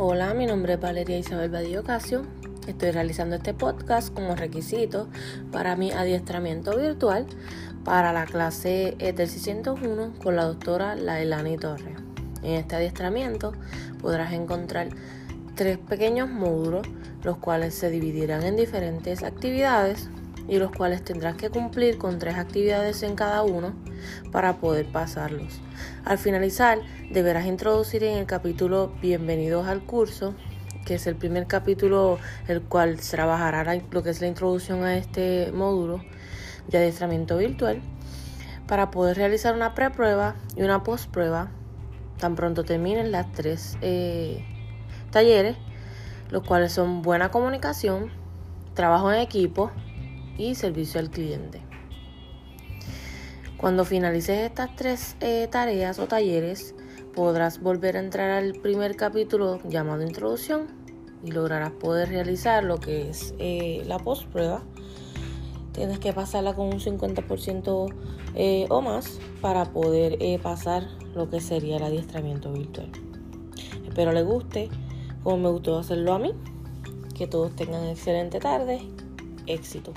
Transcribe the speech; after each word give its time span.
Hola, 0.00 0.32
mi 0.32 0.46
nombre 0.46 0.74
es 0.74 0.80
Valeria 0.80 1.18
Isabel 1.18 1.50
Badillo 1.50 1.82
Casio. 1.82 2.22
Estoy 2.68 2.92
realizando 2.92 3.34
este 3.34 3.52
podcast 3.52 4.14
como 4.14 4.36
requisito 4.36 5.08
para 5.50 5.74
mi 5.74 5.90
adiestramiento 5.90 6.78
virtual 6.78 7.26
para 7.82 8.12
la 8.12 8.24
clase 8.24 8.94
ETEL 9.00 9.28
601 9.28 10.14
con 10.22 10.36
la 10.36 10.44
doctora 10.44 10.94
Lailani 10.94 11.56
Torres. 11.56 11.96
En 12.44 12.52
este 12.52 12.76
adiestramiento 12.76 13.54
podrás 14.00 14.32
encontrar 14.32 14.90
tres 15.56 15.78
pequeños 15.78 16.30
módulos, 16.30 16.86
los 17.24 17.38
cuales 17.38 17.74
se 17.74 17.90
dividirán 17.90 18.44
en 18.44 18.54
diferentes 18.54 19.24
actividades 19.24 20.10
y 20.48 20.58
los 20.58 20.72
cuales 20.72 21.04
tendrás 21.04 21.36
que 21.36 21.50
cumplir 21.50 21.98
con 21.98 22.18
tres 22.18 22.36
actividades 22.36 23.02
en 23.02 23.14
cada 23.14 23.42
uno 23.42 23.74
para 24.32 24.56
poder 24.56 24.86
pasarlos. 24.90 25.60
Al 26.04 26.18
finalizar, 26.18 26.78
deberás 27.10 27.46
introducir 27.46 28.02
en 28.02 28.18
el 28.18 28.26
capítulo 28.26 28.92
Bienvenidos 29.02 29.66
al 29.68 29.82
curso, 29.82 30.34
que 30.86 30.94
es 30.94 31.06
el 31.06 31.16
primer 31.16 31.46
capítulo 31.46 32.18
el 32.48 32.62
cual 32.62 32.98
trabajará 32.98 33.80
lo 33.90 34.02
que 34.02 34.10
es 34.10 34.20
la 34.22 34.26
introducción 34.26 34.84
a 34.84 34.96
este 34.96 35.52
módulo 35.52 36.02
de 36.68 36.78
adiestramiento 36.78 37.36
virtual, 37.36 37.82
para 38.66 38.90
poder 38.90 39.18
realizar 39.18 39.54
una 39.54 39.74
preprueba 39.74 40.34
y 40.56 40.62
una 40.62 40.82
postprueba 40.82 41.50
tan 42.18 42.34
pronto 42.34 42.64
terminen 42.64 43.12
las 43.12 43.30
tres 43.32 43.78
eh, 43.80 44.44
talleres, 45.10 45.56
los 46.30 46.42
cuales 46.42 46.72
son 46.72 47.02
buena 47.02 47.30
comunicación, 47.30 48.10
trabajo 48.74 49.12
en 49.12 49.20
equipo, 49.20 49.70
y 50.38 50.54
servicio 50.54 51.00
al 51.00 51.10
cliente. 51.10 51.60
Cuando 53.58 53.84
finalices 53.84 54.38
estas 54.38 54.74
tres 54.76 55.16
eh, 55.20 55.48
tareas 55.50 55.98
o 55.98 56.06
talleres, 56.06 56.76
podrás 57.14 57.60
volver 57.60 57.96
a 57.96 58.00
entrar 58.00 58.30
al 58.30 58.52
primer 58.52 58.94
capítulo 58.94 59.60
llamado 59.68 60.02
Introducción 60.04 60.68
y 61.24 61.32
lograrás 61.32 61.72
poder 61.72 62.08
realizar 62.08 62.62
lo 62.62 62.78
que 62.78 63.10
es 63.10 63.34
eh, 63.40 63.82
la 63.84 63.98
postprueba. 63.98 64.62
Tienes 65.72 65.98
que 65.98 66.12
pasarla 66.12 66.54
con 66.54 66.68
un 66.68 66.78
50% 66.78 67.92
eh, 68.36 68.66
o 68.70 68.80
más 68.80 69.18
para 69.40 69.64
poder 69.64 70.18
pasar 70.40 70.86
lo 71.14 71.28
que 71.28 71.40
sería 71.40 71.78
el 71.78 71.82
adiestramiento 71.82 72.52
virtual. 72.52 72.92
Espero 73.88 74.12
les 74.12 74.24
guste, 74.24 74.68
como 75.24 75.38
me 75.38 75.48
gustó 75.48 75.78
hacerlo 75.78 76.12
a 76.12 76.20
mí. 76.20 76.32
Que 77.16 77.26
todos 77.26 77.56
tengan 77.56 77.84
excelente 77.86 78.38
tarde. 78.38 78.80
Éxito. 79.48 79.92